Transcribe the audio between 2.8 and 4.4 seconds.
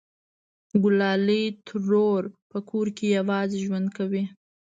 کې یوازې ژوند کوي